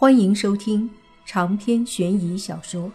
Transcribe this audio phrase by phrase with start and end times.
[0.00, 0.88] 欢迎收听
[1.26, 2.82] 长篇悬疑小说《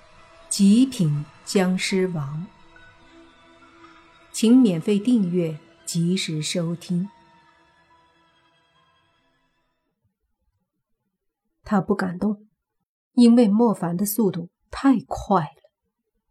[0.47, 2.47] 极品僵尸王》，
[4.31, 7.09] 请免费订阅，及时收听。
[11.65, 12.47] 他不敢动，
[13.11, 15.71] 因为莫凡的速度太快了，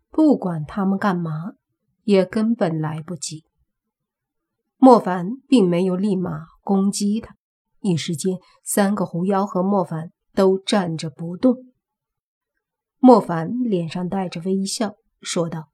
[0.09, 1.53] 不管他们干嘛，
[2.05, 3.45] 也根本来不及。
[4.79, 7.37] 莫凡并没有立马攻击他，
[7.81, 10.11] 一时间，三个狐妖和莫凡。
[10.35, 11.57] 都站着不动。
[12.99, 15.69] 莫凡脸上带着微笑，说道：“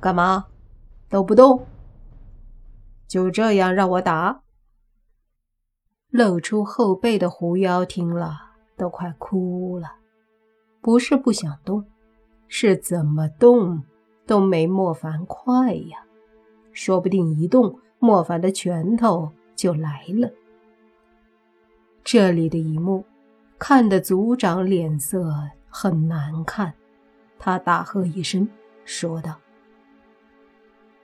[0.00, 0.46] 干嘛
[1.08, 1.66] 都不动？
[3.06, 4.42] 就这样让我打？”
[6.10, 8.38] 露出后背的狐妖听了
[8.76, 9.96] 都快哭了。
[10.80, 11.86] 不是不想动，
[12.46, 13.84] 是怎么动
[14.26, 16.04] 都没莫凡快呀！
[16.72, 20.30] 说不定一动，莫凡的拳头就来了。
[22.04, 23.02] 这里的一幕，
[23.58, 25.32] 看得族长脸色
[25.70, 26.74] 很难看。
[27.38, 28.46] 他大喝一声，
[28.84, 29.40] 说道：“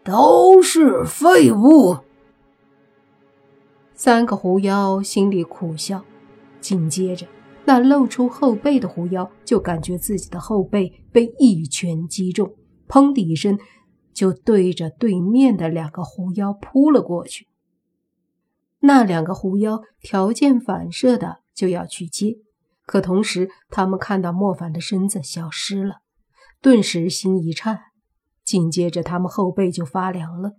[0.04, 1.96] 都是废物！”
[3.94, 6.04] 三个狐妖心里苦笑，
[6.60, 7.26] 紧接着，
[7.64, 12.54] 那露出后背的狐妖就感觉自己的后背被一拳击中，
[12.86, 13.58] 砰的一声，
[14.12, 17.46] 就对着对面的两个狐妖扑了过去。
[18.80, 22.36] 那两个狐妖条件反射的就要去接，
[22.86, 25.96] 可同时他们看到莫凡的身子消失了，
[26.62, 27.80] 顿时心一颤，
[28.42, 30.52] 紧接着他们后背就发凉了。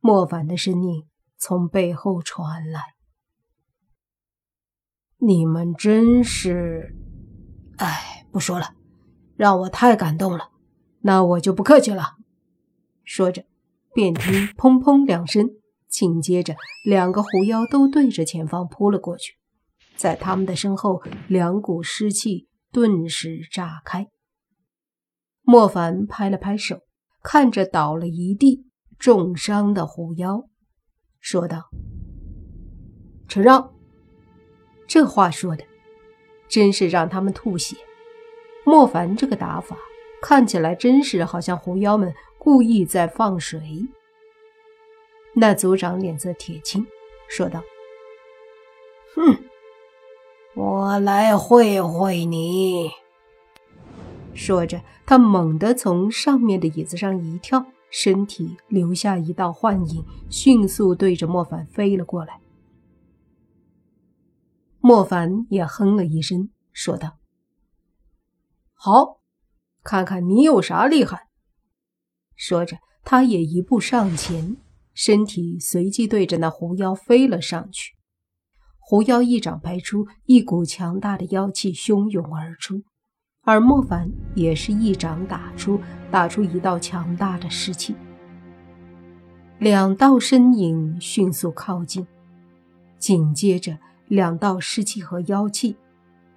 [0.00, 1.06] 莫凡的声音
[1.38, 2.80] 从背后传来
[5.18, 6.96] ：“你们真是……
[7.76, 8.74] 哎，不说了，
[9.36, 10.50] 让我太感动了，
[11.02, 12.16] 那我就不客气了。”
[13.04, 13.44] 说着，
[13.94, 15.48] 便听“砰砰”两声。
[15.90, 19.34] 紧接着，两个狐妖都对着前方扑了过去，
[19.96, 24.08] 在他们的身后，两股尸气顿时炸开。
[25.42, 26.78] 莫凡拍了拍手，
[27.22, 28.66] 看着倒了一地
[28.98, 30.44] 重伤的狐妖，
[31.18, 31.70] 说道
[33.26, 33.72] ：“承让。”
[34.86, 35.64] 这话说的，
[36.48, 37.76] 真是让他们吐血。
[38.64, 39.76] 莫凡这个打法，
[40.22, 43.60] 看起来真是好像狐妖们故意在放水。
[45.34, 46.86] 那族长脸色铁青，
[47.28, 47.62] 说道
[49.14, 49.44] ：“哼，
[50.54, 52.90] 我来会会你。”
[54.34, 62.40] 说着，他猛地从上面的椅子上一跳，身体留下一道幻影，迅速对着莫凡飞了过来。
[64.80, 67.18] 莫凡也哼了一声，说道
[68.74, 69.20] ：“好，
[69.82, 71.28] 看看你有啥厉害。”
[72.34, 74.56] 说着，他也一步上前。
[74.94, 77.94] 身体随即对着那狐妖飞了上去，
[78.78, 82.82] 狐妖一掌拍出，一股强大的妖气汹涌而出，
[83.42, 85.80] 而莫凡也是一掌打出，
[86.10, 87.94] 打出一道强大的尸气。
[89.58, 92.06] 两道身影迅速靠近，
[92.98, 93.78] 紧接着
[94.08, 95.76] 两道尸气和妖气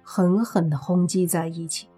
[0.02, 1.88] 狠狠地轰击在一起，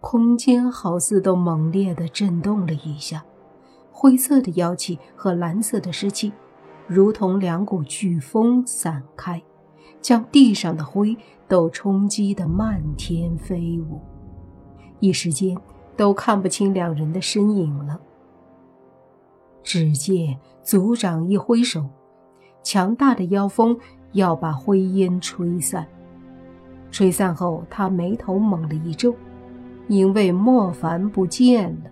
[0.00, 3.24] 空间好似都猛烈地震动了一下。
[4.02, 6.32] 灰色的妖气和蓝色的湿气，
[6.88, 9.40] 如同两股飓风散开，
[10.00, 14.00] 将地上的灰都冲击得漫天飞舞。
[14.98, 15.56] 一时间
[15.96, 18.00] 都看不清两人的身影了。
[19.62, 21.88] 只见族长一挥手，
[22.60, 23.78] 强大的妖风
[24.14, 25.86] 要把灰烟吹散。
[26.90, 29.14] 吹散后，他眉头猛地一皱，
[29.86, 31.90] 因为莫凡不见了。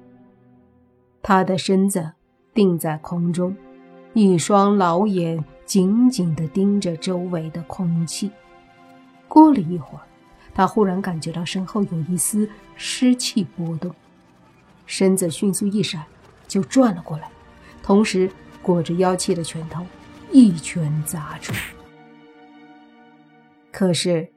[1.23, 2.13] 他的身子
[2.55, 3.57] 定在空中，
[4.15, 8.31] 一双老眼紧紧地盯着周围的空气。
[9.29, 10.03] 过了一会儿，
[10.55, 13.95] 他忽然感觉到身后有一丝湿气波动，
[14.87, 16.03] 身子迅速一闪，
[16.49, 17.31] 就转了过来，
[17.83, 18.31] 同时
[18.61, 19.87] 裹着妖气的拳头
[20.33, 21.53] 一拳砸出。
[23.71, 24.33] 可是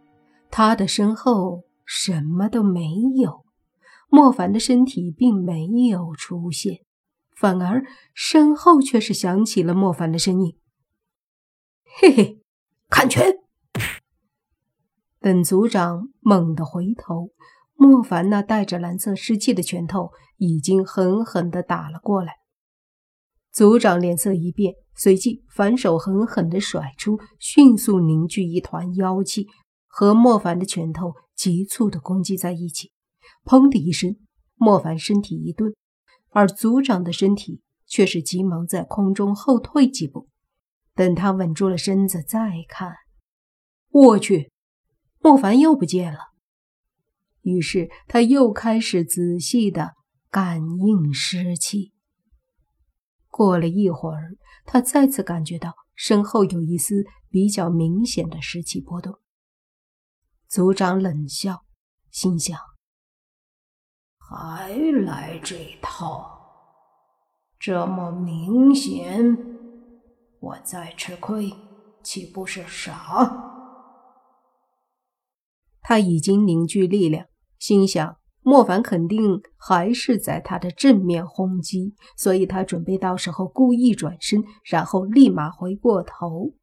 [0.51, 2.81] 他的身后什么都没
[3.21, 3.42] 有。
[4.15, 6.81] 莫凡的身体并没有出现，
[7.35, 7.83] 反而
[8.13, 10.55] 身后却是响起了莫凡的声音
[11.99, 12.43] ：“嘿嘿，
[12.91, 13.25] 看拳！”
[15.19, 17.31] 等族长猛地回头，
[17.73, 22.33] 莫凡那带着蓝色湿气的拳头已经狠狠地打了过来。
[23.51, 29.47] 族长脸色一变，随即反手狠狠地甩出，迅速凝聚一团妖气，
[29.87, 32.91] 和莫凡的拳头急促地攻击在一起。
[33.43, 34.17] 砰的一声，
[34.55, 35.75] 莫凡身体一顿，
[36.29, 40.29] 而族长的身体却是急忙在空中后退几步。
[40.95, 42.93] 等他稳住了身子，再看，
[43.89, 44.51] 我去，
[45.19, 46.19] 莫凡又不见了。
[47.41, 49.93] 于是他又开始仔细的
[50.29, 51.93] 感应湿气。
[53.27, 54.35] 过了一会儿，
[54.65, 59.19] 他再次感觉到身后有一丝比较明显的湿气波动。
[60.47, 61.65] 族长冷笑，
[62.11, 62.57] 心想
[64.35, 64.73] ：“还
[65.05, 66.31] 来这套？
[67.59, 69.37] 这么明显，
[70.39, 71.53] 我再吃亏，
[72.01, 73.51] 岂不是傻？”
[75.81, 77.27] 他已经凝聚力量，
[77.59, 86.53] 心想莫凡肯定还是在他的正面轰击，所以他准备到时候故意转身，然后立马回过头。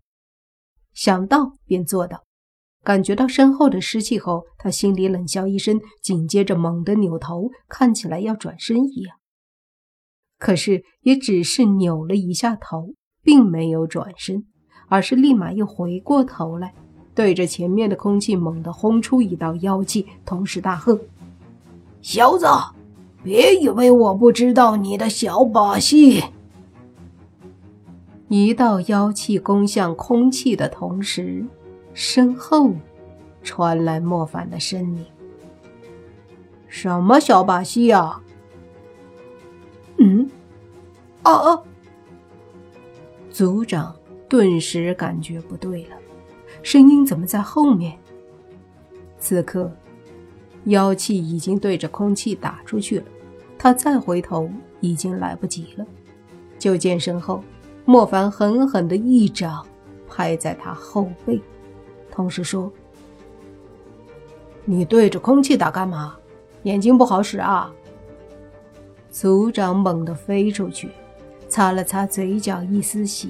[0.92, 2.24] 想到便做到。
[2.82, 9.16] 感觉到身后的湿气后，他心里冷笑一声，紧接着猛地扭头，看起来要转身一样。
[10.38, 14.46] 可是也只是扭了一下头，并没有转身，
[14.88, 16.72] 而是立马又回过头来。
[17.14, 20.98] 对着前面的空气猛地轰出一道妖气，同时大喝
[22.00, 22.46] ：“小子，
[23.22, 26.22] 别以为我不知道你的小把戏！”
[28.28, 31.44] 一道妖气攻向空气的同时，
[31.92, 32.72] 身后
[33.42, 35.04] 传来莫凡的声音
[36.68, 38.22] ：“什么小把戏啊
[39.98, 40.30] ？”“嗯，
[41.22, 41.62] 啊啊！”
[43.30, 43.94] 族长
[44.28, 45.96] 顿时感觉不对了。
[46.62, 47.96] 声音怎么在后面？
[49.18, 49.70] 此刻，
[50.64, 53.04] 妖气已经对着空气打出去了，
[53.58, 54.50] 他再回头
[54.80, 55.86] 已经来不及了。
[56.58, 57.42] 就见身后，
[57.84, 59.66] 莫凡狠狠的一掌
[60.06, 61.40] 拍在他后背，
[62.20, 62.70] 同时说
[64.66, 66.14] ：“你对着空气打干嘛？
[66.64, 67.72] 眼睛不好使啊！”
[69.10, 70.90] 族长猛地飞出去，
[71.48, 73.28] 擦了擦嘴角一丝血。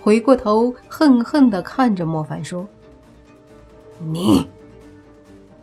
[0.00, 2.64] 回过头，恨恨地看着莫凡说
[3.98, 4.48] ：“你，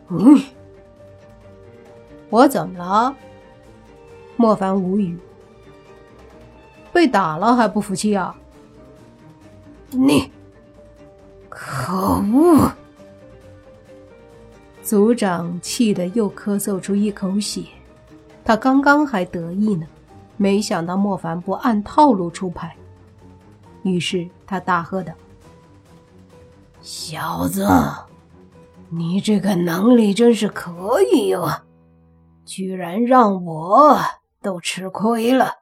[0.06, 0.44] 你，
[2.28, 3.16] 我怎么了？”
[4.36, 5.16] 莫凡无语。
[6.92, 8.36] 被打了还不服气啊？
[9.90, 10.30] 你，
[12.04, 12.70] 可恶！
[14.82, 17.64] 族长气得又咳嗽出一口血。
[18.44, 19.86] 他刚刚还得意呢，
[20.36, 22.76] 没想到莫凡不按套路出牌。
[23.84, 25.14] 于是他大喝道
[26.82, 27.66] ：“小子，
[28.90, 31.48] 你这个能力真是可以哟，
[32.44, 33.98] 居然让我
[34.42, 35.54] 都吃亏了！”“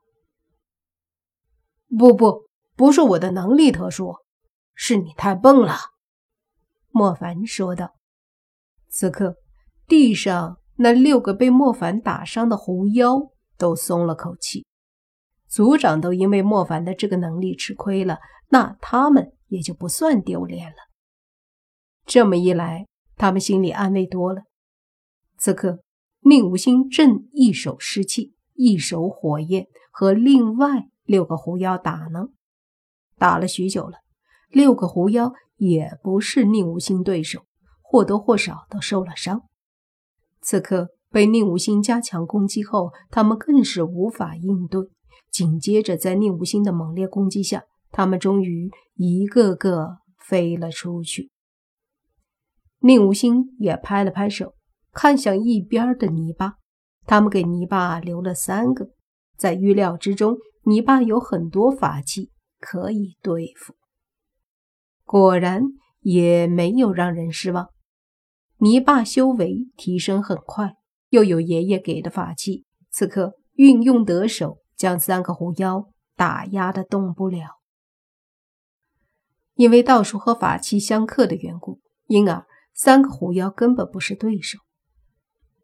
[1.96, 4.16] 不不，不是我的能力特殊，
[4.74, 5.76] 是你太笨了。”
[6.92, 7.94] 莫凡说道。
[8.88, 9.36] 此刻，
[9.86, 14.66] 地上那六个被莫凡打伤的狐妖都松了口气。
[15.48, 18.18] 族长都因为莫凡的这个能力吃亏了，
[18.48, 20.76] 那他们也就不算丢脸了。
[22.06, 22.86] 这么一来，
[23.16, 24.42] 他们心里安慰多了。
[25.36, 25.80] 此刻，
[26.20, 32.28] 宁无心正一手湿气，一手火焰，和另外六个狐妖打呢。
[33.16, 33.98] 打了许久了，
[34.52, 37.40] 六个狐妖也不是宁无心对手，
[37.80, 39.42] 或多或少都受了伤。
[40.42, 44.82] 此刻被宁无心加强攻击后，他们更是无法应对。
[45.30, 51.30] 紧接着，在宁无心的猛烈攻击下，他们终于一个个飞了出去。
[52.80, 54.54] 宁无心也拍了拍手，
[54.92, 56.56] 看向一边的泥巴。
[57.06, 58.90] 他们给泥巴留了三个，
[59.38, 63.74] 在预料之中，泥巴有很多法器可以对付。
[65.12, 65.64] 果然，
[66.00, 67.68] 也没有让人失望。
[68.60, 70.72] 泥巴修为提升很快，
[71.10, 74.60] 又有爷爷给的法器，此刻运用得手。
[74.74, 77.60] 将三个狐妖打压的动不了，
[79.54, 84.58] 因为道术和法器相克的缘故，因而三个狐妖根本不是对手。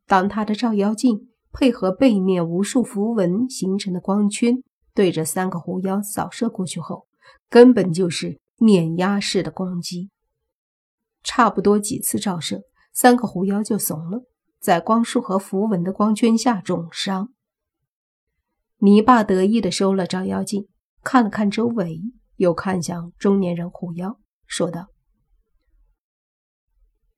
[0.07, 4.63] 当他的照妖镜配合背面无数符文形成的光圈，
[4.95, 7.09] 对着三个狐妖扫射过去后，
[7.49, 10.11] 根本就是碾压式的攻击。
[11.25, 12.63] 差不多几次照射，
[12.93, 14.25] 三个狐妖就怂了，
[14.61, 17.33] 在光束和符文的光圈下重伤。
[18.79, 20.69] 泥巴得意地收了照妖镜，
[21.03, 22.01] 看了看周围，
[22.37, 24.87] 又看向中年人狐妖，说道：“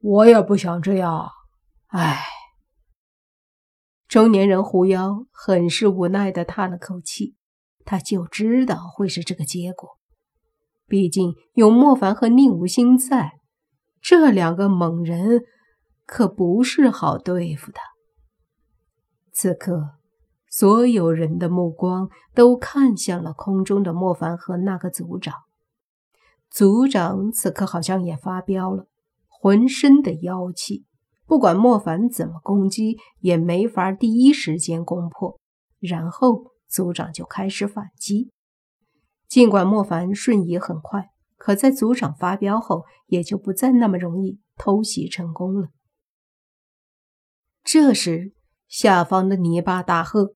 [0.01, 1.29] 我也不想这样，
[1.89, 2.25] 唉。”
[4.09, 7.37] 中年人狐妖很是无奈地叹了口气，
[7.85, 10.00] 他就知道会是这个结果。
[10.91, 13.39] 毕竟有莫凡和宁无心在，
[14.03, 15.45] 这两个猛人
[16.05, 17.79] 可不是好对付的。
[19.33, 19.93] 此刻。
[20.53, 25.33] 所有人的目光都看向了空中的莫凡和那个族长。
[26.51, 28.89] 族长此刻好像也发飙了，
[29.29, 30.87] 浑身的妖气，
[31.25, 35.39] 不管莫凡怎么攻击，也没法第一时间攻破。
[35.79, 38.33] 然后族长就开始反击。
[39.31, 45.69] 尽管莫凡瞬移很快，可在族长发飙后，也就不再那么容易偷袭成功了。
[47.63, 48.35] 这时，
[48.67, 50.35] 下方的泥巴大喝：“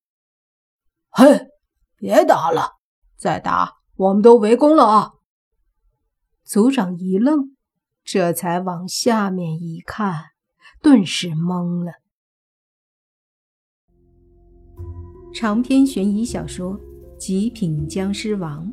[1.10, 1.48] 嘿，
[1.96, 2.76] 别打了！
[3.16, 5.14] 再打，我们都围攻了啊！”
[6.46, 7.56] 族长一愣，
[8.04, 10.26] 这才往下面一看，
[10.80, 11.94] 顿时懵了。
[15.34, 16.78] 长篇悬疑小说
[17.16, 18.72] 《极品僵尸王》